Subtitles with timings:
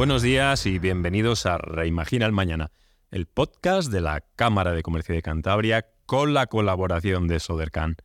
[0.00, 2.70] Buenos días y bienvenidos a Reimagina el Mañana,
[3.10, 7.96] el podcast de la Cámara de Comercio de Cantabria con la colaboración de Sodercan.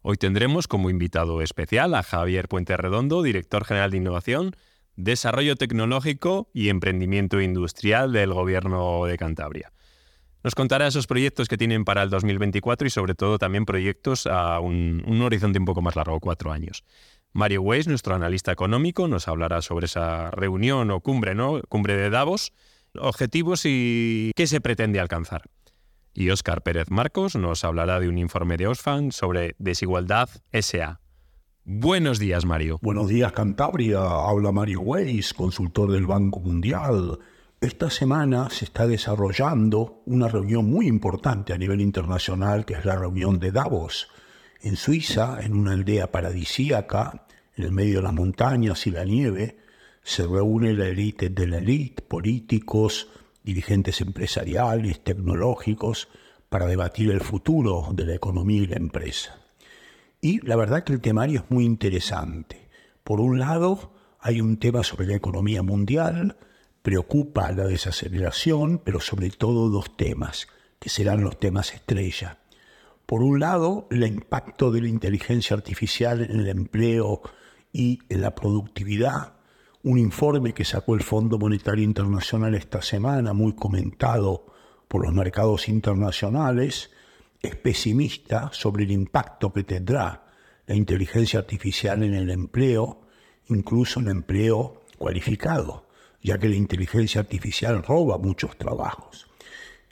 [0.00, 4.56] Hoy tendremos como invitado especial a Javier Puente Redondo, director general de Innovación,
[4.96, 9.70] Desarrollo Tecnológico y Emprendimiento Industrial del Gobierno de Cantabria.
[10.44, 14.60] Nos contará esos proyectos que tienen para el 2024 y sobre todo también proyectos a
[14.60, 16.84] un, horizonte un poco más largo, cuatro años.
[17.36, 21.60] Mario Weiss, nuestro analista económico, nos hablará sobre esa reunión o cumbre, ¿no?
[21.68, 22.52] Cumbre de Davos,
[22.96, 25.42] objetivos y qué se pretende alcanzar.
[26.14, 31.00] Y Óscar Pérez Marcos nos hablará de un informe de Osfan sobre desigualdad SA.
[31.64, 32.78] Buenos días, Mario.
[32.80, 33.98] Buenos días, Cantabria.
[33.98, 37.18] Habla Mario Weiss, consultor del Banco Mundial.
[37.60, 42.94] Esta semana se está desarrollando una reunión muy importante a nivel internacional, que es la
[42.94, 44.08] reunión de Davos.
[44.64, 49.58] En Suiza, en una aldea paradisíaca, en el medio de las montañas y la nieve,
[50.02, 53.10] se reúne la élite de la élite, políticos,
[53.42, 56.08] dirigentes empresariales, tecnológicos,
[56.48, 59.38] para debatir el futuro de la economía y la empresa.
[60.22, 62.70] Y la verdad que el temario es muy interesante.
[63.02, 66.38] Por un lado, hay un tema sobre la economía mundial,
[66.80, 70.48] preocupa la desaceleración, pero sobre todo dos temas,
[70.78, 72.38] que serán los temas estrella.
[73.06, 77.22] Por un lado, el impacto de la inteligencia artificial en el empleo
[77.72, 79.34] y en la productividad.
[79.82, 84.46] Un informe que sacó el Fondo Monetario Internacional esta semana, muy comentado
[84.88, 86.90] por los mercados internacionales,
[87.42, 90.24] es pesimista sobre el impacto que tendrá
[90.66, 93.02] la inteligencia artificial en el empleo,
[93.48, 95.84] incluso en el empleo cualificado
[96.24, 99.26] ya que la inteligencia artificial roba muchos trabajos.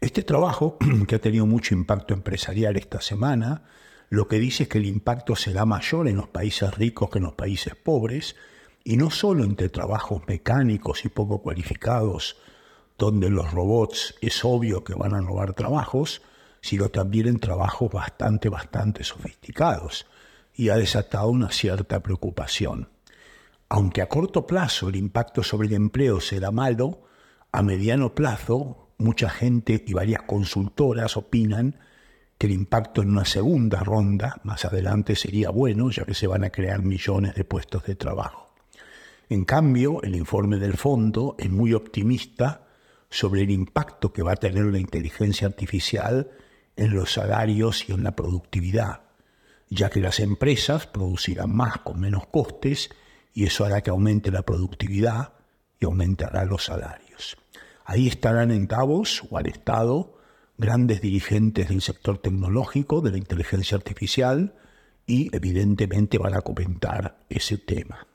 [0.03, 3.62] Este trabajo, que ha tenido mucho impacto empresarial esta semana,
[4.11, 7.25] lo que dice es que el impacto será mayor en los países ricos que en
[7.25, 8.34] los países pobres,
[8.83, 12.36] y no solo entre trabajos mecánicos y poco cualificados,
[12.98, 16.21] donde los robots es obvio que van a robar trabajos,
[16.60, 20.06] sino también en trabajos bastante, bastante sofisticados,
[20.53, 22.88] y ha desatado una cierta preocupación.
[23.69, 27.04] Aunque a corto plazo el impacto sobre el empleo será malo,
[27.53, 31.77] a mediano plazo mucha gente y varias consultoras opinan
[32.39, 36.45] que el impacto en una segunda ronda más adelante sería bueno, ya que se van
[36.45, 38.53] a crear millones de puestos de trabajo.
[39.29, 42.67] En cambio, el informe del fondo es muy optimista
[43.09, 46.31] sobre el impacto que va a tener la inteligencia artificial
[46.77, 49.03] en los salarios y en la productividad,
[49.69, 52.91] ya que las empresas producirán más con menos costes
[53.34, 55.34] y eso hará que aumente la productividad
[55.79, 57.12] y aumentará los salarios.
[57.84, 60.19] Ahí estarán en Davos o al Estado
[60.59, 64.54] grandes dirigentes del sector tecnológico, de la inteligencia artificial,
[65.06, 68.06] y evidentemente van a comentar ese tema.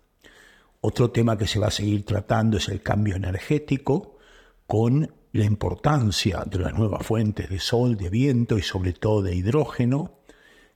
[0.79, 4.17] Otro tema que se va a seguir tratando es el cambio energético,
[4.65, 9.35] con la importancia de las nuevas fuentes de sol, de viento y sobre todo de
[9.35, 10.19] hidrógeno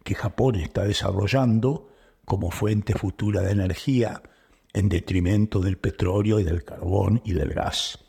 [0.04, 1.90] que Japón está desarrollando
[2.26, 4.22] como fuente futura de energía
[4.74, 8.00] en detrimento del petróleo y del carbón y del gas.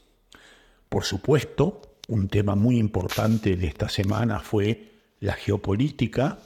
[0.92, 6.40] Por supuesto, un tema muy importante de esta semana fue la geopolítica.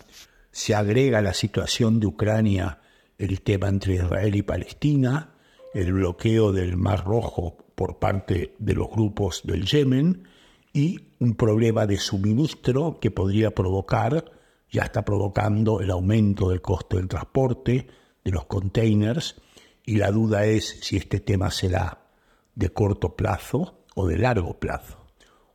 [0.52, 2.78] Se agrega la situación de Ucrania,
[3.18, 5.34] el tema entre Israel y Palestina,
[5.74, 10.28] el bloqueo del Mar Rojo por parte de los grupos del Yemen
[10.72, 14.30] y un problema de suministro que podría provocar,
[14.70, 17.88] ya está provocando el aumento del costo del transporte,
[18.22, 19.42] de los containers
[19.84, 22.06] y la duda es si este tema será
[22.54, 24.98] de corto plazo o de largo plazo.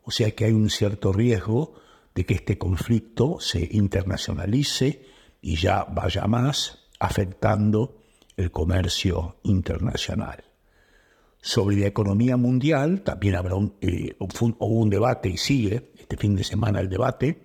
[0.04, 1.76] O sea que hay un cierto riesgo
[2.16, 5.06] de que este conflicto se internacionalice
[5.42, 8.02] y ya vaya más afectando
[8.36, 10.44] el comercio internacional.
[11.40, 14.16] Sobre la economía mundial también habrá un, eh,
[14.60, 17.44] un debate y sigue este fin de semana el debate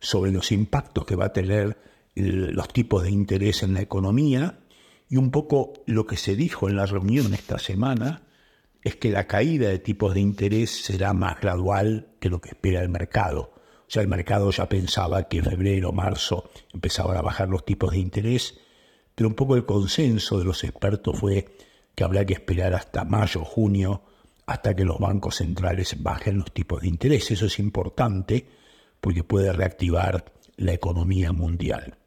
[0.00, 1.78] sobre los impactos que va a tener
[2.14, 4.58] los tipos de interés en la economía
[5.08, 8.22] y un poco lo que se dijo en la reunión esta semana
[8.82, 12.82] es que la caída de tipos de interés será más gradual que lo que espera
[12.82, 13.52] el mercado.
[13.54, 17.92] O sea, el mercado ya pensaba que en febrero marzo empezaban a bajar los tipos
[17.92, 18.58] de interés,
[19.14, 21.56] pero un poco el consenso de los expertos fue
[21.94, 24.02] que habrá que esperar hasta mayo junio
[24.46, 27.30] hasta que los bancos centrales bajen los tipos de interés.
[27.30, 28.48] Eso es importante
[29.00, 31.98] porque puede reactivar la economía mundial.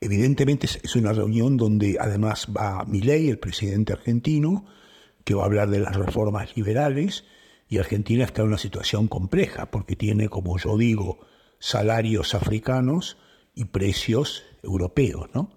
[0.00, 4.66] Evidentemente es una reunión donde además va Milei, el presidente argentino,
[5.26, 7.24] que va a hablar de las reformas liberales,
[7.68, 11.18] y Argentina está en una situación compleja, porque tiene, como yo digo,
[11.58, 13.18] salarios africanos
[13.52, 15.50] y precios europeos, ¿no?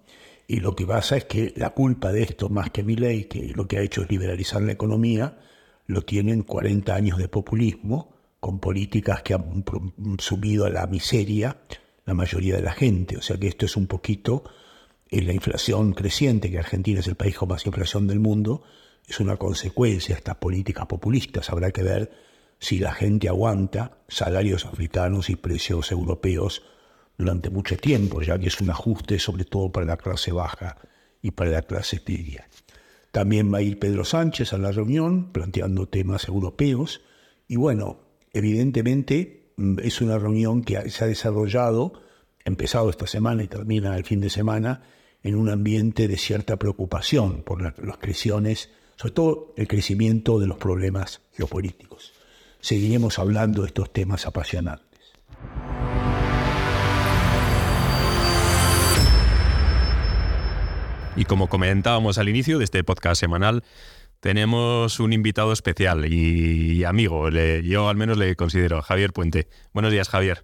[0.47, 3.67] Y lo que pasa es que la culpa de esto, más que Milei, que lo
[3.67, 5.37] que ha hecho es liberalizar la economía,
[5.85, 9.63] lo tienen 40 años de populismo, con políticas que han
[10.17, 11.57] subido a la miseria
[12.05, 13.17] la mayoría de la gente.
[13.17, 14.45] O sea que esto es un poquito
[15.11, 18.63] en la inflación creciente, que Argentina es el país con más inflación del mundo,
[19.09, 21.49] es una consecuencia de estas políticas populistas.
[21.49, 22.11] Habrá que ver
[22.59, 26.61] si la gente aguanta salarios africanos y precios europeos
[27.17, 30.77] durante mucho tiempo, ya que es un ajuste sobre todo para la clase baja
[31.21, 32.47] y para la clase media.
[33.11, 37.01] También va a ir Pedro Sánchez a la reunión planteando temas europeos
[37.47, 38.01] y bueno,
[38.31, 41.93] evidentemente mm, es una reunión que se ha desarrollado,
[42.45, 44.83] empezado esta semana y termina el fin de semana,
[45.23, 48.69] en un ambiente de cierta preocupación por las creaciones,
[48.99, 52.11] sobre todo el crecimiento de los problemas geopolíticos.
[52.59, 55.13] Seguiremos hablando de estos temas apasionantes.
[61.15, 63.63] Y como comentábamos al inicio de este podcast semanal,
[64.19, 69.47] tenemos un invitado especial y, amigo, yo al menos le considero, Javier Puente.
[69.73, 70.43] Buenos días, Javier.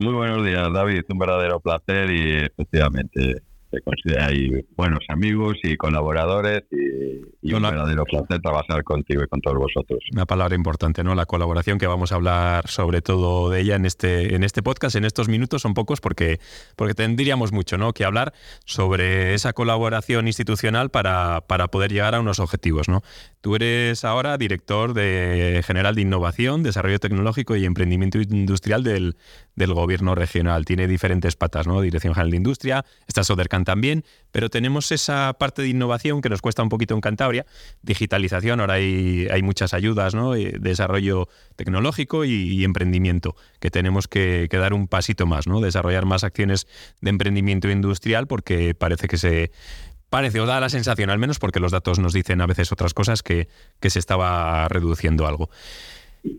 [0.00, 1.04] Muy buenos días, David.
[1.08, 8.04] Un verdadero placer y efectivamente se considera ahí buenos amigos y colaboradores y, un verdadero
[8.04, 10.00] placer trabajar contigo y con todos vosotros.
[10.12, 11.14] Una palabra importante, ¿no?
[11.14, 14.96] La colaboración que vamos a hablar sobre todo de ella en este, en este podcast,
[14.96, 16.40] en estos minutos son pocos porque,
[16.76, 17.92] porque tendríamos mucho ¿no?
[17.92, 18.34] que hablar
[18.64, 23.02] sobre esa colaboración institucional para, para poder llegar a unos objetivos, ¿no?
[23.40, 29.16] Tú eres ahora director de general de innovación, desarrollo tecnológico y emprendimiento industrial del,
[29.58, 30.64] del gobierno regional.
[30.64, 31.80] Tiene diferentes patas, ¿no?
[31.80, 36.40] Dirección General de Industria, está Sodercan también, pero tenemos esa parte de innovación que nos
[36.40, 37.44] cuesta un poquito en Cantabria,
[37.82, 40.34] digitalización, ahora hay, hay muchas ayudas, ¿no?
[40.34, 45.60] Eh, desarrollo tecnológico y, emprendimiento, que tenemos que, que, dar un pasito más, ¿no?
[45.60, 46.66] Desarrollar más acciones
[47.00, 49.50] de emprendimiento industrial porque parece que se
[50.10, 52.94] parece, o da la sensación al menos, porque los datos nos dicen a veces otras
[52.94, 53.48] cosas, que,
[53.82, 55.50] se estaba reduciendo algo.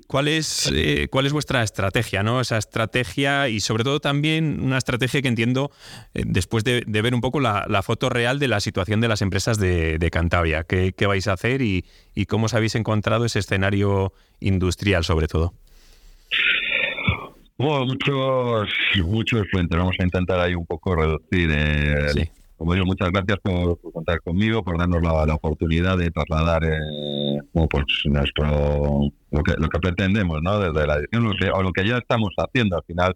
[0.07, 2.23] ¿Cuál es, eh, ¿Cuál es vuestra estrategia?
[2.23, 2.41] ¿no?
[2.41, 5.71] Esa estrategia y sobre todo también una estrategia que entiendo
[6.13, 9.57] eh, después de, ver un poco la, foto real de la situación de las empresas
[9.59, 10.63] de, Cantabria.
[10.63, 11.85] ¿Qué, vais a hacer y,
[12.27, 15.53] cómo os habéis encontrado ese escenario industrial sobre todo?
[17.57, 18.69] Bueno, muchos,
[19.05, 19.77] muchos frentes.
[19.77, 24.61] Vamos a intentar ahí un poco reducir eh, como digo, muchas gracias por, contar conmigo,
[24.63, 26.61] por darnos la, oportunidad de trasladar
[27.53, 30.59] eh, pues nuestro lo que, lo que pretendemos ¿no?
[30.59, 32.77] desde la edición o lo que ya estamos haciendo.
[32.77, 33.15] Al final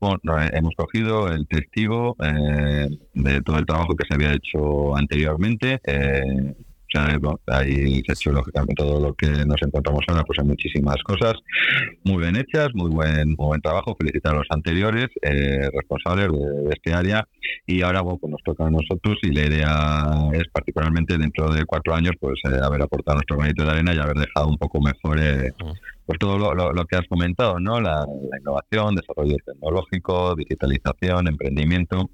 [0.00, 5.80] bueno, hemos cogido el testigo eh, de todo el trabajo que se había hecho anteriormente.
[5.84, 6.54] Eh,
[6.94, 10.46] o sea, ahí se ha hecho lógicamente todo lo que nos encontramos ahora, pues hay
[10.46, 11.34] muchísimas cosas.
[12.04, 13.96] Muy bien hechas, muy buen, muy buen trabajo.
[13.98, 17.26] Felicitar a los anteriores eh, responsables de, este área.
[17.66, 21.64] Y ahora bueno, pues nos toca a nosotros y la idea es particularmente dentro de
[21.64, 24.80] cuatro años pues eh, haber aportado nuestro granito de arena y haber dejado un poco
[24.80, 25.52] mejor eh,
[26.08, 27.82] pues todo lo, que has comentado, ¿no?
[27.82, 28.06] La,
[28.40, 32.08] innovación, desarrollo tecnológico, digitalización, emprendimiento.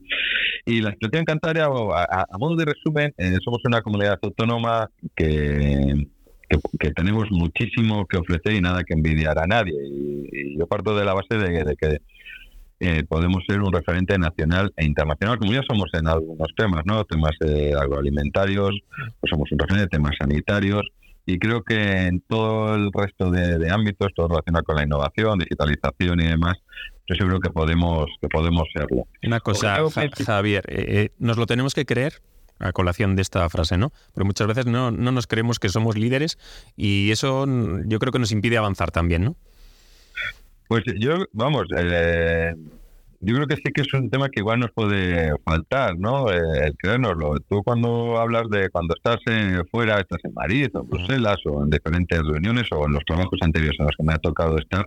[0.66, 6.08] Y la situación Cantabria, a, modo de resumen, eh, somos una comunidad autónoma que,
[6.80, 9.76] que, tenemos muchísimo que ofrecer y nada que envidiar a nadie.
[9.86, 11.98] Y, yo parto de la base de, que
[12.80, 17.04] eh, podemos ser un referente nacional e internacional, como ya somos en algunos temas, ¿no?
[17.04, 18.72] Temas eh, agroalimentarios,
[19.20, 20.82] pues somos un referente de temas sanitarios,
[21.26, 26.20] y creo que en todo el resto de, ámbitos, todo relacionado con la innovación, digitalización
[26.20, 26.58] y demás,
[27.06, 29.06] yo seguro que podemos, que podemos serlo.
[29.22, 29.78] Una cosa,
[30.24, 32.20] Javier, eh, eh, nos lo tenemos que creer
[32.58, 33.92] a colación de esta frase, ¿no?
[34.12, 36.38] Porque muchas veces no, no nos creemos que somos líderes
[36.76, 37.46] y eso
[37.86, 39.36] yo creo que nos impide avanzar también, ¿no?
[40.68, 42.54] Pues yo, vamos, eh,
[43.24, 46.30] yo creo que sí que es un tema que igual nos puede faltar, ¿no?
[46.30, 47.36] Eh, el creérnoslo.
[47.48, 49.18] Tú cuando hablas de cuando estás
[49.70, 53.38] fuera, estás en Madrid o en Bruselas o en diferentes reuniones o en los trabajos
[53.40, 54.86] anteriores en los que me ha tocado estar,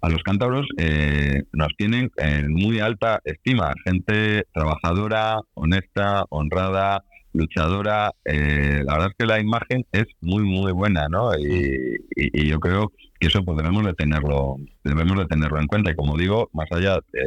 [0.00, 3.72] a los cántabros eh, nos tienen en muy alta estima.
[3.84, 8.12] Gente trabajadora, honesta, honrada, luchadora.
[8.24, 11.36] Eh, la verdad es que la imagen es muy, muy buena, ¿no?
[11.38, 12.90] Y, y yo creo
[13.24, 15.90] y eso pues debemos de tenerlo debemos de tenerlo en cuenta.
[15.90, 17.22] Y como digo más allá de,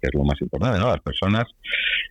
[0.00, 1.44] que es lo más importante no las personas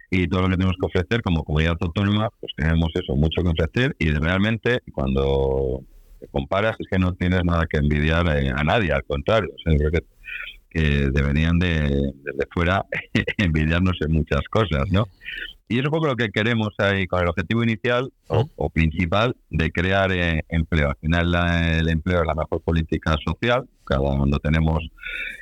[0.10, 3.50] y todo lo que tenemos que ofrecer como comunidad autónoma pues tenemos eso mucho que
[3.50, 3.96] ofrecer.
[4.00, 5.84] Y realmente cuando
[6.20, 9.50] te comparas es que no tienes nada que envidiar eh, a nadie al contrario.
[9.64, 10.04] Creo que,
[10.70, 12.86] deberían de desde fuera
[13.40, 15.08] envidiarnos en muchas cosas no
[15.70, 19.72] y es un poco lo que queremos ahí con el objetivo inicial o, principal de
[19.72, 20.90] crear eh, empleo.
[20.90, 21.36] Al final
[21.80, 23.68] el empleo es la mejor política social.
[23.84, 24.80] Cada, cuando tenemos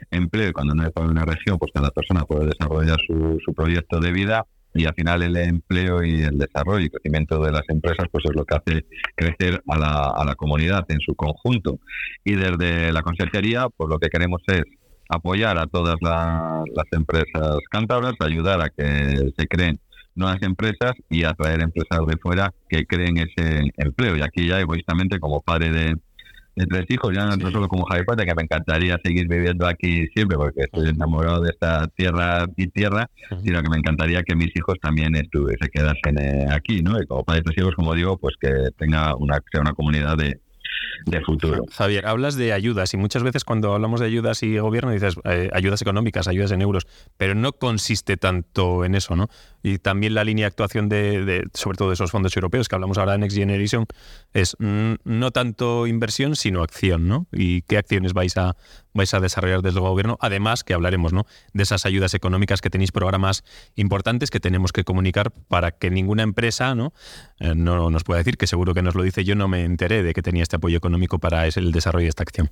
[0.09, 3.53] empleo y cuando no hay para una región, pues cada persona puede desarrollar su, su
[3.53, 4.45] proyecto de vida.
[4.73, 8.35] y al final el empleo y el desarrollo y crecimiento de las empresas pues es
[8.35, 11.79] lo que hace crecer a la, a la comunidad en su conjunto.
[12.23, 14.63] Y desde la consejería pues lo que queremos es
[15.09, 19.79] apoyar a todas las empresas cántabras, ayudar a que se creen
[20.15, 24.17] nuevas empresas y atraer empresas de fuera que creen ese empleo.
[24.17, 25.95] Y aquí ya egoístamente como padre de,
[26.69, 30.37] tres hijos, ya no solo como Javier Pata, que me encantaría seguir viviendo aquí siempre
[30.37, 33.09] porque estoy enamorado de esta tierra y tierra,
[33.43, 37.01] sino que me encantaría que mis hijos también se quedasen eh, aquí, ¿no?
[37.01, 40.15] Y como padre de tres hijos, como digo, pues que tenga una, sea una comunidad
[40.15, 40.39] de,
[41.05, 41.65] de futuro.
[41.71, 45.49] Javier, hablas de ayudas y muchas veces cuando hablamos de ayudas y gobierno dices eh,
[45.53, 49.29] ayudas económicas, ayudas en euros, pero no consiste tanto en eso, ¿no?
[49.61, 52.97] Y también la línea de actuación de, sobre todo de esos fondos europeos que hablamos
[52.97, 53.85] ahora de Next Generation
[54.33, 57.27] es mm, no tanto inversión sino acción, ¿no?
[57.31, 58.55] ¿Y qué acciones vais a
[58.95, 60.17] vais a desarrollar desde el gobierno?
[60.21, 61.27] Además que hablaremos, ¿no?
[61.53, 63.43] De esas ayudas económicas que tenéis programas
[63.75, 66.93] importantes que tenemos que comunicar para que ninguna empresa, ¿no?
[67.39, 70.01] Eh, no nos pueda decir que seguro que nos lo dice yo no me enteré
[70.01, 72.49] de que tenía este apoyo económico para el desarrollo de esta acción.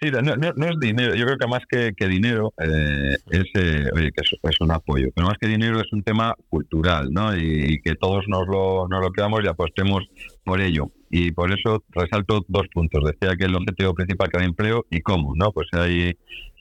[0.00, 1.14] Sí, no, es dinero.
[1.14, 5.08] Yo creo que más que, dinero eh, es, eh, oye, que es, un apoyo.
[5.14, 7.36] Pero más que dinero es un tema cultural, ¿no?
[7.36, 10.04] Y, que todos nos lo, nos lo quedamos y apostemos
[10.44, 10.90] por ello.
[11.10, 13.02] Y por eso resalto dos puntos.
[13.04, 15.52] Decía que el objetivo principal que empleo y cómo, ¿no?
[15.52, 16.14] Pues hay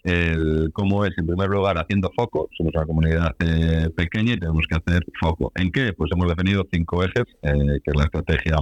[0.07, 2.49] el cómo es, en primer lugar, haciendo foco.
[2.57, 5.51] Somos una comunidad eh, pequeña y tenemos que hacer foco.
[5.55, 5.91] ¿En qué?
[5.93, 8.55] Pues hemos definido cinco ejes, eh, que es la estrategia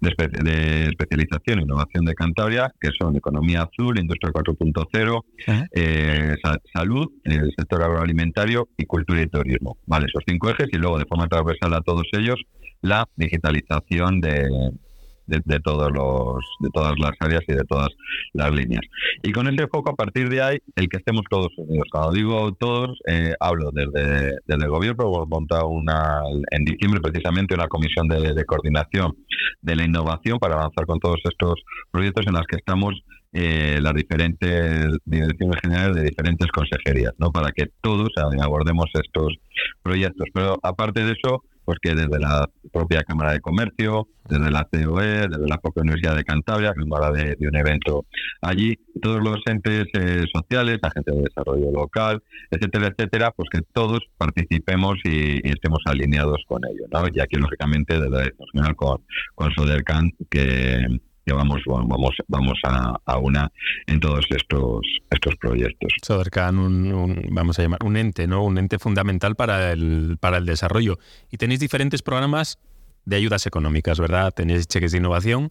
[0.00, 5.24] de, especialización e innovación de Cantabria, que son economía azul, industria 4.0,
[5.72, 6.34] eh,
[6.74, 9.78] salud, el sector agroalimentario y cultura y turismo.
[9.86, 12.40] Vale, esos cinco ejes y luego de forma transversal a todos ellos
[12.80, 14.48] la digitalización de
[15.26, 17.88] de, todos los, de todas las áreas y de todas
[18.32, 18.82] las líneas.
[19.22, 21.86] Y con ese foco, a partir de ahí, el que estemos todos unidos.
[21.90, 27.54] Cuando digo todos, eh, hablo desde, desde el gobierno, hemos montado una, en diciembre precisamente
[27.54, 29.14] una comisión de, coordinación
[29.60, 31.54] de la innovación para avanzar con todos estos
[31.90, 32.94] proyectos en los que estamos
[33.32, 37.32] eh, las diferentes direcciones generales de diferentes consejerías, ¿no?
[37.32, 39.36] Para que todos abordemos estos
[39.82, 40.28] proyectos.
[40.34, 45.28] Pero aparte de eso, pues que desde la propia Cámara de Comercio, desde la COE,
[45.28, 48.04] desde la propia Universidad de Cantabria, que habla de, de un evento
[48.40, 54.00] allí, todos los entes eh, sociales, agentes de desarrollo local, etcétera, etcétera, pues que todos
[54.18, 57.06] participemos y, estemos alineados con ello, ¿no?
[57.12, 58.98] Y aquí, lógicamente, desde la Dirección con,
[59.34, 60.86] con Sodercan, que
[61.24, 63.50] que vamos vamos vamos a, una
[63.86, 65.92] en todos estos estos proyectos.
[66.02, 68.44] Sodercan, un, vamos a llamar un ente, ¿no?
[68.44, 70.98] Un ente fundamental para el para el desarrollo.
[71.30, 72.58] Y tenéis diferentes programas
[73.04, 74.32] de ayudas económicas, ¿verdad?
[74.32, 75.50] Tenéis cheques de innovación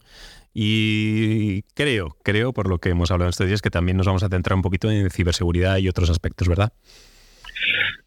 [0.54, 4.28] y creo, creo por lo que hemos hablado estos días que también nos vamos a
[4.28, 6.72] centrar un poquito en ciberseguridad y otros aspectos, ¿verdad?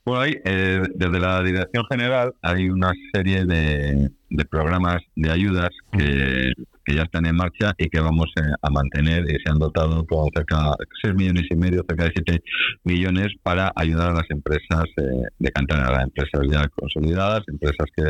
[0.03, 5.69] Bueno, ahí, eh, desde la Dirección General hay una serie de, de programas de ayudas
[5.91, 6.51] que,
[6.87, 10.29] ya están en marcha y que vamos eh, a mantener y se han dotado con
[10.35, 12.43] cerca de 6 millones y medio, cerca de 7
[12.83, 17.87] millones para ayudar a las empresas eh, de Cantabria, a las empresas ya consolidadas, empresas
[17.95, 18.03] que,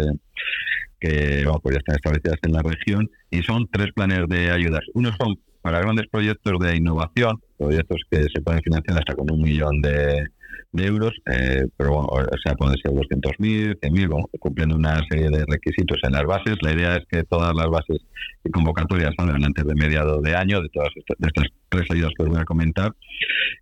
[0.99, 4.81] que pues ya están establecidas en la región y son tres planes de ayudas.
[4.93, 9.41] Unos son para grandes proyectos de innovación, proyectos que se pueden financiar hasta con un
[9.41, 10.27] millón de,
[10.71, 15.45] de euros, eh, pero bueno, o sea, pueden ser 200.000, 100.000, cumpliendo una serie de
[15.47, 16.55] requisitos en las bases.
[16.61, 17.99] La idea es que todas las bases
[18.43, 22.11] y convocatorias salgan antes de mediado de año, de todas estas, de estas tres ayudas
[22.17, 22.93] que os voy a comentar,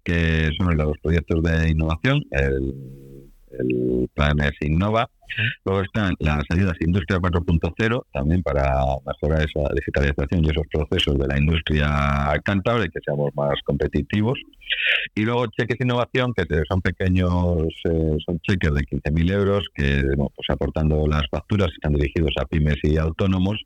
[0.03, 3.02] que son los proyectos de innovación, el
[3.59, 5.09] el plan es Innova.
[5.65, 11.27] Luego están las ayudas Industria 4.0, también para mejorar esa digitalización y esos procesos de
[11.27, 14.39] la industria cántabra y que seamos más competitivos.
[15.15, 20.49] Y luego cheques innovación, que son pequeños, eh, son cheques de 15.000 euros, que pues
[20.49, 23.63] aportando las facturas están dirigidos a pymes y autónomos.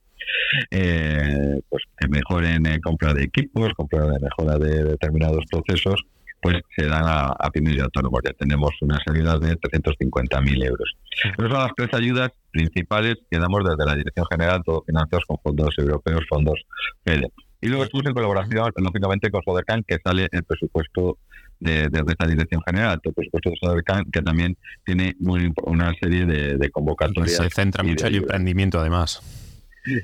[0.71, 6.03] Eh, pues que mejoren eh, compra de equipos, compra de mejora de determinados procesos
[6.41, 8.21] pues se dan a, a pymes y autónomos.
[8.25, 10.95] Ya tenemos una salida de 350.000 euros.
[11.23, 15.37] Esas son las tres ayudas principales que damos desde la Dirección General, todos financiados con
[15.43, 16.59] fondos europeos, fondos
[17.03, 17.31] FEDE.
[17.59, 21.17] Y luego estamos en colaboración, lógicamente, con Sodercan, que sale el presupuesto
[21.59, 26.55] de, desde esta dirección general, el presupuesto de Sodercan, que también tiene una serie de,
[26.55, 27.37] de convocatorias.
[27.37, 29.46] Se centra mucho en el emprendimiento, además.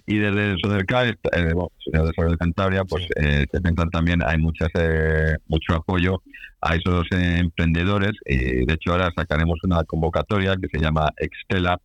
[0.05, 1.15] Y desde Soderca, eh,
[1.53, 3.45] bueno, Desarrollo de Cantabria, pues eh,
[3.91, 6.21] también hay muchas eh, mucho apoyo
[6.61, 8.13] a esos emprendedores.
[8.25, 11.79] Y de hecho, ahora sacaremos una convocatoria que se llama Extela,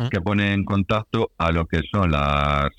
[0.00, 0.08] ah.
[0.10, 2.70] que pone en contacto a lo que son las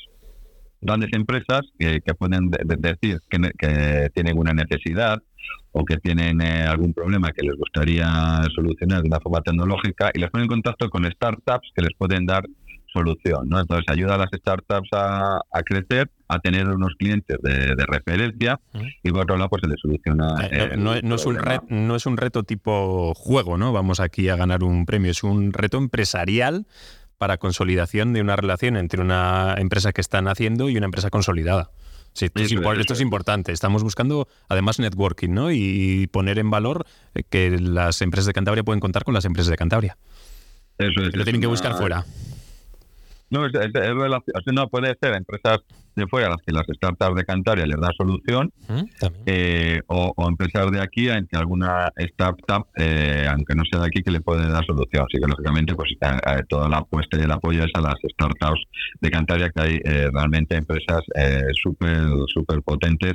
[0.83, 5.21] grandes empresas que, pueden decir que, tienen una necesidad
[5.71, 8.07] o que tienen eh, algún problema que les gustaría
[8.53, 12.25] solucionar de una forma tecnológica y les ponen en contacto con startups que les pueden
[12.25, 12.43] dar
[12.93, 13.49] solución.
[13.49, 13.59] ¿no?
[13.59, 18.59] Entonces ayuda a las startups a, crecer, a tener unos clientes de, referencia
[19.03, 20.47] y por otro lado pues se les soluciona.
[20.49, 21.37] Eh, no, es un
[21.69, 23.73] no es un reto tipo juego, ¿no?
[23.73, 26.65] Vamos aquí a ganar un premio, es un reto empresarial
[27.17, 31.71] para consolidación de una relación entre una empresa que están haciendo y una empresa consolidada.
[32.13, 33.51] Sí, esto, es, importante.
[33.51, 35.51] Estamos buscando además networking ¿no?
[35.51, 36.85] y poner en valor
[37.15, 39.97] eh, que las empresas de Cantabria pueden contar con las empresas de Cantabria.
[40.77, 41.15] Eso es.
[41.15, 42.05] Lo tienen que buscar fuera.
[43.33, 43.53] No, es,
[44.53, 45.57] no puede ser empresas
[45.95, 50.71] de fuera las que las startups de Cantabria les da solución mm, eh, o, empresas
[50.71, 54.63] de aquí que alguna startup, eh, aunque no sea de aquí, que le puede dar
[54.65, 55.05] solución.
[55.09, 58.61] Así que lógicamente pues eh, toda la apuesta y el apoyo es a las startups
[59.01, 61.01] de Cantabria que hay realmente empresas
[61.61, 63.13] súper súper potentes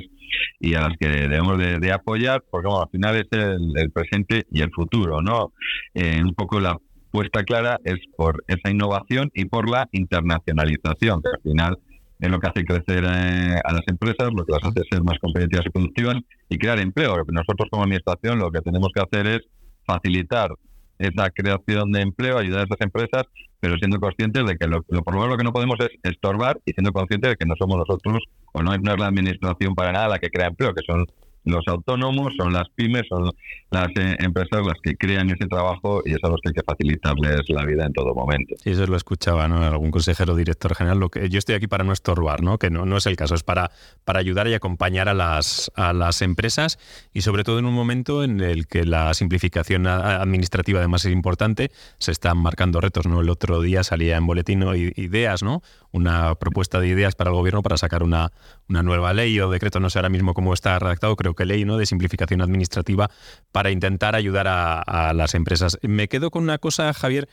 [0.59, 4.45] y a las que debemos de, apoyar porque bueno, al final es el, el, presente
[4.51, 5.53] y el futuro, ¿no?
[5.95, 6.77] un poco la
[7.11, 11.77] puesta clara es por esa innovación y por la internacionalización, que al final
[12.19, 15.17] es lo que hace crecer eh, a las empresas, lo que las hace ser más
[15.19, 16.15] competitivas y productivas
[16.49, 17.15] y crear empleo.
[17.31, 19.39] Nosotros como administración lo que tenemos que hacer es
[19.85, 20.51] facilitar
[20.99, 23.23] esa creación de empleo, ayudar a esas empresas,
[23.61, 26.59] pero siendo conscientes de que lo, por lo menos lo que no podemos es estorbar
[26.65, 30.09] y siendo conscientes de que no somos nosotros o no es la administración para nada
[30.09, 31.05] la que crea empleo, que son
[31.51, 33.31] los autónomos, son las pymes, son
[33.71, 36.63] las eh, empresas las que crean ese trabajo y es a los que hay que
[36.63, 38.55] facilitarles la vida en todo momento.
[38.65, 39.45] Y eso lo escuchaba.
[39.45, 40.99] Algún consejero director general.
[41.29, 42.57] Yo estoy aquí para no estorbar, ¿no?
[42.57, 43.71] Que no, no es el caso, es para,
[44.05, 46.79] para ayudar y acompañar a las, a las empresas
[47.13, 51.71] y sobre todo en un momento en el que la simplificación administrativa además es importante,
[51.97, 53.21] se están marcando retos, ¿no?
[53.21, 54.63] El otro día salía en boletín
[54.95, 55.61] ideas, ¿no?
[55.91, 58.31] Una propuesta de ideas para el gobierno para sacar una,
[58.67, 61.65] una nueva ley o decreto, no sé ahora mismo cómo está redactado, creo que ley,
[61.65, 61.77] ¿no?
[61.77, 63.09] De simplificación administrativa
[63.51, 65.77] para intentar ayudar a, las empresas.
[65.81, 67.27] Me quedo con una cosa, Javier,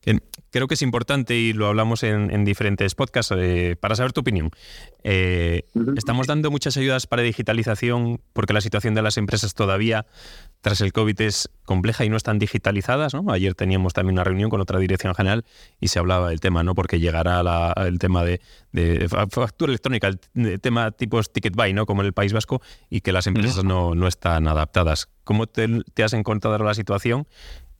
[0.00, 4.20] que creo que es importante y lo hablamos en, diferentes podcasts eh, para saber tu
[4.20, 4.50] opinión.
[5.04, 5.64] Eh,
[5.96, 10.06] estamos dando muchas ayudas para digitalización porque la situación de las empresas todavía
[10.60, 13.14] tras el COVID es compleja y no están digitalizadas.
[13.14, 13.30] ¿no?
[13.32, 15.44] Ayer teníamos también una reunión con otra dirección general
[15.80, 16.74] y se hablaba del tema, ¿no?
[16.74, 17.40] porque llegará
[17.86, 18.40] el tema de,
[19.30, 21.86] factura electrónica, el, tema tipos ticket buy, ¿no?
[21.86, 25.08] como en el País Vasco, y que las empresas no, no están adaptadas.
[25.24, 27.26] ¿Cómo te, has encontrado la situación?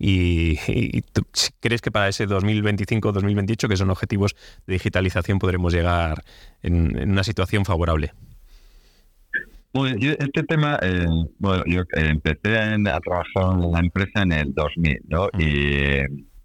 [0.03, 0.57] Y,
[1.61, 4.35] crees que para ese 2025-2028, que son objetivos
[4.67, 6.25] de digitalización, podremos llegar
[6.63, 8.13] en una situación favorable?
[9.75, 11.07] Bueno, este tema, eh,
[11.39, 15.29] bueno, yo eh, empecé a trabajar en la empresa en el 2000, ¿no?
[15.39, 16.01] Y,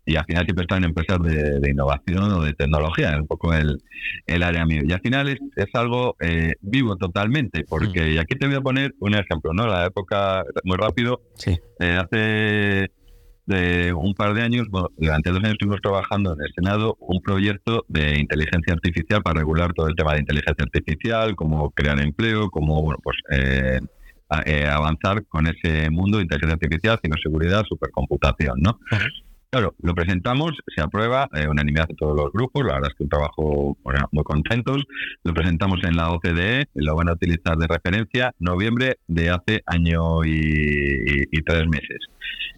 [0.05, 3.53] y al final siempre estado en empresas de, innovación o de tecnología, es un poco
[3.53, 3.81] el,
[4.27, 4.81] el área mío.
[4.85, 8.61] Y al final es, es algo eh, vivo totalmente, porque y aquí te voy a
[8.61, 9.65] poner un ejemplo, ¿no?
[9.65, 11.57] La época, muy rápido, sí.
[11.79, 12.91] hace
[13.45, 17.21] de un par de años, bueno, durante dos años estuvimos trabajando en el Senado un
[17.21, 22.49] proyecto de inteligencia artificial para regular todo el tema de inteligencia artificial, cómo crear empleo,
[22.49, 23.79] cómo bueno, pues eh,
[24.45, 28.79] eh, avanzar con ese mundo de inteligencia artificial, ciberseguridad, supercomputación, ¿no?
[29.55, 33.03] Claro, lo presentamos, se aprueba, eh, unanimidad de todos los grupos, la verdad es que
[33.03, 33.77] un trabajo
[34.11, 34.83] muy contentos.
[35.23, 40.25] Lo presentamos en la OCDE, lo van a utilizar de referencia noviembre de hace año
[40.25, 41.99] y, tres meses.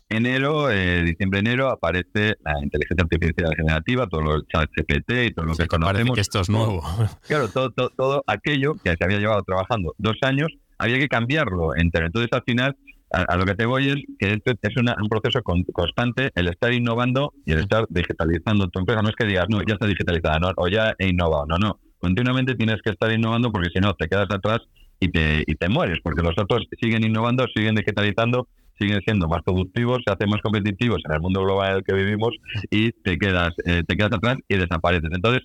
[0.09, 5.55] Enero, eh, diciembre-enero, aparece la inteligencia artificial generativa, todo lo chat GPT y todo lo
[5.55, 6.15] que conocemos.
[6.15, 6.81] que esto es nuevo.
[7.27, 11.75] Claro, todo, todo, todo aquello que se había llevado trabajando dos años, había que cambiarlo
[11.75, 12.05] entero.
[12.05, 12.77] Entonces, al final,
[13.11, 17.33] a, lo que te voy es que esto es un proceso constante, el estar innovando
[17.45, 19.01] y el estar digitalizando tu empresa.
[19.01, 21.45] No es que digas, no, ya está digitalizada, no, o ya he innovado.
[21.47, 21.79] No, no.
[21.99, 24.59] Continuamente tienes que estar innovando porque si no, te quedas atrás
[24.99, 28.47] y te, y te mueres, porque los otros siguen innovando, siguen digitalizando,
[28.79, 31.93] siguen siendo más productivos, se hacen más competitivos en el mundo global en el que
[31.93, 32.35] vivimos
[32.69, 35.09] y te quedas, eh, te quedas atrás y desapareces.
[35.13, 35.43] Entonces,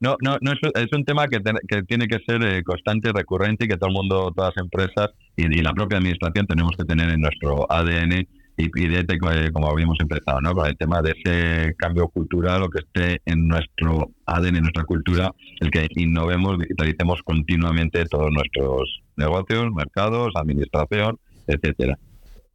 [0.00, 3.64] no, no, no es, es un tema que, que tiene que ser eh, constante, recurrente
[3.64, 7.10] y que todo el mundo, todas las empresas y, la propia administración tenemos que tener
[7.10, 9.18] en nuestro ADN y, y de,
[9.52, 10.52] como habíamos empezado, ¿no?
[10.52, 14.84] Con el tema de ese cambio cultural o que esté en nuestro ADN, en nuestra
[14.84, 21.98] cultura, el que innovemos, digitalicemos continuamente todos nuestros negocios, mercados, administración, etcétera.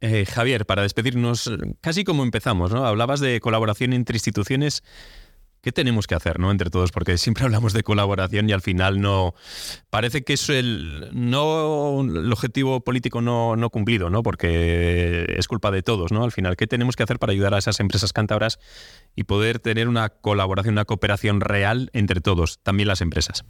[0.00, 2.84] Eh, Javier, para despedirnos, casi como empezamos, ¿no?
[2.84, 4.82] Hablabas de colaboración entre instituciones.
[5.62, 6.50] ¿Qué tenemos que hacer, no?
[6.50, 9.34] Entre todos, porque siempre hablamos de colaboración y al final no
[9.88, 14.22] parece que es el no el objetivo político no, no cumplido, ¿no?
[14.22, 16.22] Porque es culpa de todos, ¿no?
[16.22, 18.58] Al final, ¿qué tenemos que hacer para ayudar a esas empresas cántabras
[19.16, 23.46] y poder tener una colaboración, una cooperación real entre todos, también las empresas?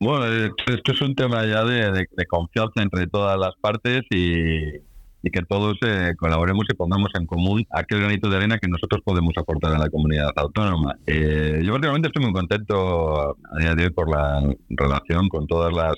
[0.00, 0.26] Bueno,
[0.66, 4.86] esto es un tema ya de, confianza entre todas las partes y,
[5.30, 9.34] que todos eh, colaboremos y pongamos en común aquel granito de arena que nosotros podemos
[9.36, 10.96] aportar a la comunidad autónoma.
[11.06, 15.74] Eh, yo prácticamente estoy muy contento a día de hoy por la relación con todas
[15.74, 15.96] las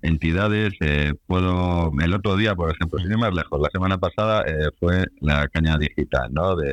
[0.00, 0.72] entidades.
[0.80, 4.44] Eh, puedo El otro día, por ejemplo, sin ir más lejos, la semana pasada
[4.80, 6.56] fue la caña digital, ¿no?
[6.56, 6.72] De,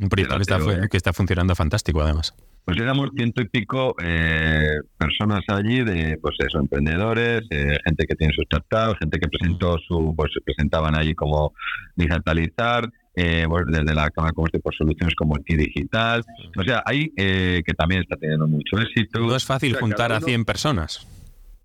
[0.00, 4.78] Un proyecto que, está, que está funcionando fantástico, además pues éramos ciento y pico eh,
[4.96, 9.76] personas allí de pues eso emprendedores eh, gente que tiene su startup gente que presentó
[9.86, 11.52] su pues se presentaban allí como
[11.94, 16.24] digitalizar eh, pues, desde la Cámara de Comercio por soluciones como el digital.
[16.58, 19.20] O sea ahí que también está teniendo mucho éxito.
[19.20, 21.06] No es fácil juntar a 100 personas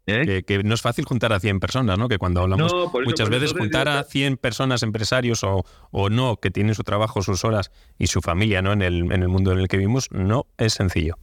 [0.10, 0.44] ¿Eh?
[0.44, 2.08] Que, no es fácil juntar a 100 personas, ¿no?
[2.08, 2.74] Que cuando hablamos
[3.06, 7.46] muchas veces juntar a 100 personas, empresarios o, o, no, que tienen su trabajo, sus
[7.46, 8.74] horas y su familia, ¿no?
[8.74, 11.16] En el, en el mundo en el que vivimos, no es sencillo.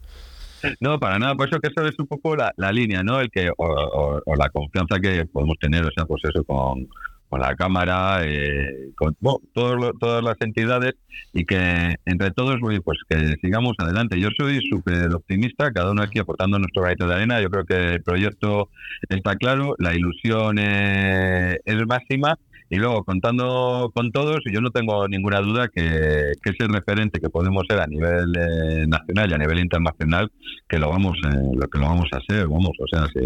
[0.81, 3.20] No, para nada, por eso que eso es un poco la, la línea, ¿no?
[3.20, 6.88] El que, o, o, la confianza que podemos tener, o sea, pues eso, con,
[7.29, 9.17] con la Cámara, eh, con
[9.53, 10.95] todas las entidades
[11.33, 14.21] y que entre todos pues que sigamos adelante.
[14.21, 17.41] Yo soy súper optimista, cada uno aquí aportando nuestro granito de arena.
[17.41, 18.71] Yo creo que el proyecto
[19.09, 25.07] está claro, la ilusión eh, es máxima y luego contando con todos, yo no tengo
[25.07, 29.39] ninguna duda que, que ese referente que podemos ser a nivel eh, nacional y a
[29.39, 30.33] nivel internacional,
[30.69, 33.21] que lo vamos lo que lo vamos a ser, vamos, o sea, si,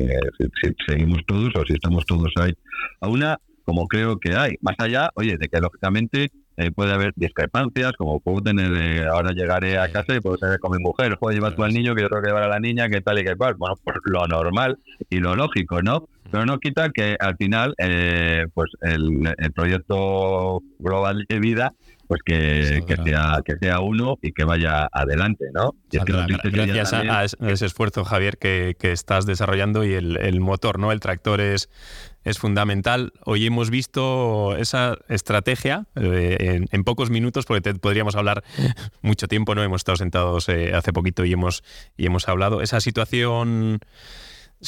[0.61, 2.53] si, seguimos todos o si estamos todos ahí
[3.01, 3.39] a una
[3.71, 4.57] como creo que hay.
[4.63, 9.31] Más allá, oye, de que lógicamente eh, puede haber discrepancias, como puedo tener, eh, ahora
[9.31, 12.03] llegaré a casa y puedo tener con mi mujer, joder, lleva tú al niño, que
[12.03, 13.55] yo tengo que llevar a la niña, que tal y que cual.
[13.55, 16.09] Bueno, pues lo normal y lo lógico, ¿no?
[16.33, 21.73] Pero no quita que al final, eh, pues el, el proyecto global de vida
[22.11, 25.77] pues que, que, sea, que sea uno y que vaya adelante, ¿no?
[25.93, 30.91] gracias a, ese esfuerzo, Javier, que, que estás desarrollando y el, el, motor, ¿no?
[30.91, 31.71] El tractor es,
[32.25, 33.13] es fundamental.
[33.25, 38.45] Hoy hemos visto esa estrategia eh, en, pocos minutos, porque te, podríamos hablar
[39.03, 39.63] mucho tiempo, ¿no?
[39.63, 41.63] Hemos estado sentados eh, hace poquito y hemos,
[41.97, 42.63] y hemos hablado.
[42.63, 43.81] Esa situación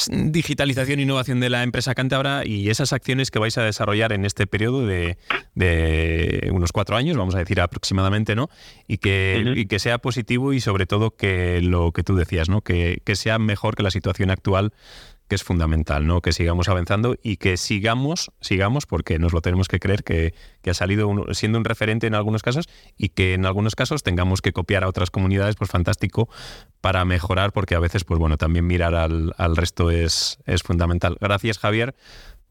[0.08, 4.24] digitalización e innovación de la empresa cántabra y esas acciones que vais a desarrollar en
[4.24, 5.18] este periodo de,
[6.50, 8.48] unos cuatro años, vamos a decir aproximadamente, ¿no?
[8.88, 12.62] Y que, que sea positivo y sobre todo que lo que tú decías, ¿no?
[12.62, 14.72] Que, que sea mejor que la situación actual
[15.32, 16.20] que es fundamental, ¿no?
[16.20, 20.34] Que sigamos avanzando y que sigamos, sigamos, porque nos lo tenemos que creer, que,
[20.68, 22.68] ha salido siendo un referente en algunos casos
[22.98, 26.28] y que en algunos casos tengamos que copiar a otras comunidades, pues fantástico,
[26.82, 31.16] para mejorar, porque a veces, pues bueno, también mirar al, al resto es, es fundamental.
[31.18, 31.94] Gracias, Javier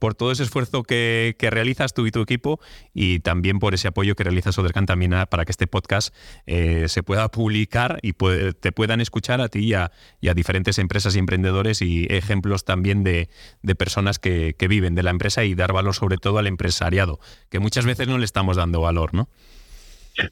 [0.02, 2.60] por todo ese esfuerzo que, realizas tú y tu equipo
[2.92, 6.14] y también por ese apoyo que realiza Sodercan también para que este podcast
[6.48, 9.92] eh, se pueda publicar y te puedan escuchar a ti y a,
[10.34, 13.30] diferentes empresas y emprendedores y ejemplos también de,
[13.78, 17.60] personas que, que, viven de la empresa y dar valor sobre todo al empresariado, que
[17.60, 19.30] muchas veces no le estamos dando valor, ¿no?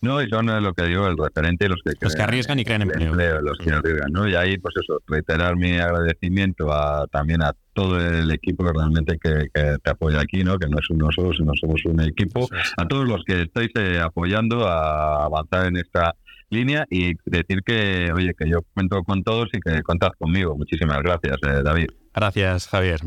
[0.01, 2.83] No, y son lo que digo, el referente, los que, los que arriesgan y creen
[2.83, 3.41] empleo.
[3.41, 4.27] Los que arriesgan, ¿no?
[4.27, 9.17] Y ahí, pues eso, reiterar mi agradecimiento a, también a todo el equipo que realmente
[9.17, 10.57] que, te apoya aquí, ¿no?
[10.57, 12.47] Que no es uno solo, sino somos un equipo.
[12.77, 16.15] A todos los que estáis eh, apoyando a avanzar en esta
[16.49, 20.55] línea y decir que, oye, que yo cuento con todos y que contad conmigo.
[20.57, 21.87] Muchísimas gracias, eh, David.
[22.13, 23.01] Gracias, Javier.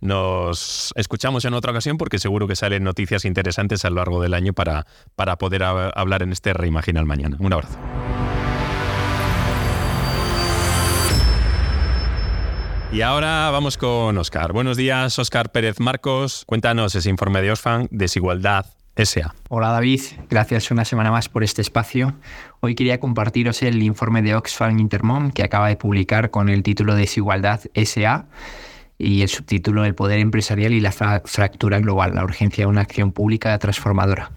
[0.00, 4.34] Nos escuchamos en otra ocasión porque seguro que salen noticias interesantes a lo largo del
[4.34, 7.36] año para, para poder hablar en este Reimagina el Mañana.
[7.40, 7.78] Un abrazo.
[12.92, 14.52] Y ahora vamos con Oscar.
[14.52, 16.44] Buenos días, Oscar Pérez Marcos.
[16.46, 19.34] Cuéntanos ese informe de Osfan, Desigualdad SA.
[19.48, 22.14] Hola David, gracias una semana más por este espacio.
[22.60, 26.94] Hoy quería compartiros el informe de Oxfam Intermom que acaba de publicar con el título
[26.94, 28.26] Desigualdad SA
[28.98, 33.12] y el subtítulo El poder empresarial y la fractura global, la urgencia de una acción
[33.12, 34.30] pública transformadora.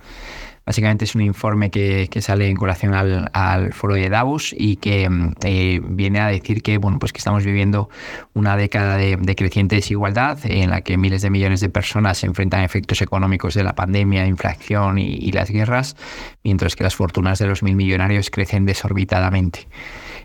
[0.66, 5.34] Básicamente es un informe que, sale en colación al, foro de Davos y que mm,
[5.44, 7.90] eh, viene a decir que, bueno, pues que estamos viviendo
[8.34, 12.62] una década de, creciente desigualdad en la que miles de millones de personas se enfrentan
[12.62, 15.96] a efectos económicos de la pandemia, inflación y, las guerras,
[16.44, 19.68] mientras que las fortunas de los mil millonarios crecen desorbitadamente.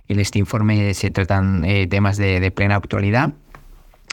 [0.09, 3.35] En este informe se tratan eh, temas de plena actualidad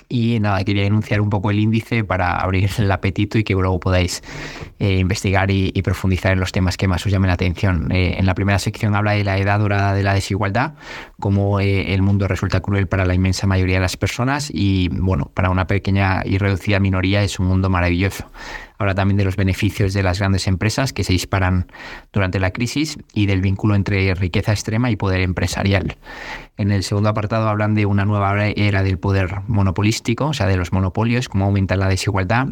[0.10, 3.80] y nada, quería enunciar un poco el índice para abrir el apetito y que luego
[3.80, 4.24] podáis
[4.80, 7.92] eh, investigar y, profundizar en los temas que más os llamen la atención.
[7.92, 10.74] Eh, en la primera sección habla de la edad dorada de la desigualdad,
[11.20, 15.32] cómo eh, el mundo resulta cruel para la inmensa mayoría de las personas y, bueno,
[15.34, 18.26] para una pequeña y reducida minoría es un mundo maravilloso.
[18.78, 21.68] Habla también de los beneficios de las grandes empresas que se disparan
[22.14, 25.98] durante la crisis y del vínculo entre riqueza extrema y poder empresarial.
[26.58, 30.58] En el segundo apartado hablan de una nueva era del poder monopolístico, o sea, de
[30.58, 32.48] los monopolios, cómo aumenta la desigualdad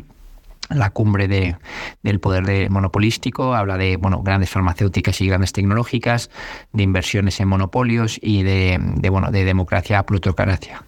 [0.69, 1.57] la cumbre de,
[2.01, 6.31] del poder monopolístico, habla de bueno, grandes farmacéuticas y grandes tecnológicas,
[6.73, 10.83] de inversiones en monopolios y de, de bueno, de democracia a plutocracia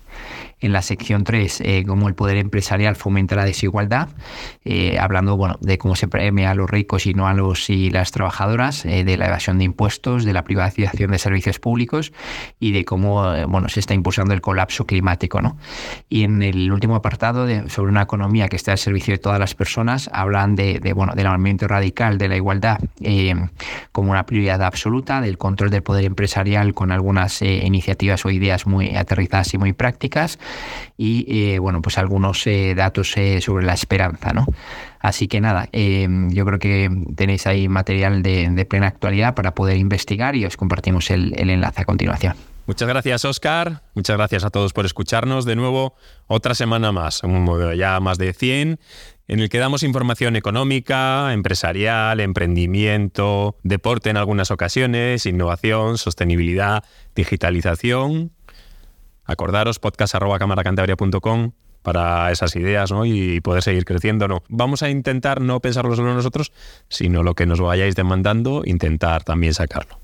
[0.60, 4.10] en la sección 3 eh, cómo el poder empresarial fomenta la desigualdad,
[4.66, 7.92] eh, hablando bueno, de cómo se premia a los ricos y no a los y
[7.92, 12.12] las trabajadoras, eh, de la evasión de impuestos, de la privatización de servicios públicos
[12.60, 15.42] y de cómo bueno, se está impulsando el colapso climático.
[15.42, 15.58] ¿no?
[16.10, 19.40] Y en el último apartado de, sobre una economía que está al servicio de todas
[19.40, 22.80] las personas, hablan de, de bueno, del aumento radical de la igualdad
[23.92, 28.96] como una prioridad absoluta, del control del poder empresarial con algunas iniciativas o ideas muy
[28.96, 30.40] aterrizadas y muy prácticas
[30.98, 34.48] y eh, bueno, pues algunos eh, datos eh, sobre la esperanza, ¿no?
[35.00, 40.36] Así que nada, yo creo que tenéis ahí material de, plena actualidad para poder investigar
[40.36, 42.36] y os compartimos el, enlace a continuación.
[42.66, 43.84] Muchas gracias, Oscar.
[43.94, 45.46] Muchas gracias a todos por escucharnos.
[45.46, 47.22] De nuevo, otra semana más,
[47.78, 48.80] ya más de 100,
[49.28, 56.84] en el que damos información económica, empresarial, emprendimiento, deporte en algunas ocasiones, innovación, sostenibilidad,
[57.16, 58.32] digitalización
[59.28, 61.52] Acordaros, podcast.camaracantabria.com
[61.84, 63.06] para esas ideas ¿no?
[63.06, 64.28] y poder seguir creciendo.
[64.28, 64.44] ¿no?
[64.50, 66.52] Vamos a intentar no pensarlo solo nosotros,
[66.90, 70.00] sino lo que nos vayáis demandando, intentar también sacarlo.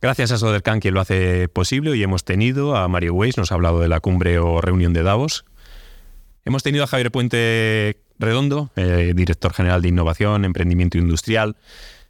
[0.00, 3.54] Gracias a Sodercan quien lo hace posible y hemos tenido a Mario Weiss, nos ha
[3.54, 5.44] hablado de la cumbre o reunión de Davos.
[6.44, 11.56] Hemos tenido a Javier Puente Redondo, eh, director general de Innovación, Emprendimiento Industrial,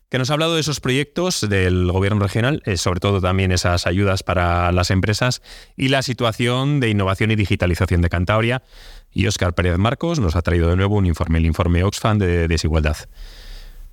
[0.09, 3.87] que nos ha hablado de esos proyectos del gobierno regional, eh, sobre todo también esas
[3.87, 5.43] ayudas para las empresas
[5.77, 8.63] y la situación de innovación y digitalización de Cantabria.
[9.11, 12.49] Y Óscar Pérez Marcos nos ha traído de nuevo un informe, el informe Oxfam de
[12.49, 12.97] desigualdad.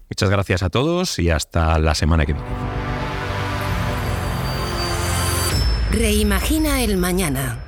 [0.09, 2.47] Muchas gracias a todos y hasta la semana que viene.
[5.91, 7.63] Reimagina el mañana.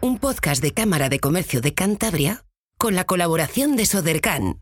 [0.00, 2.44] Un podcast de Cámara de Comercio de Cantabria
[2.76, 4.61] con la colaboración de Sodercan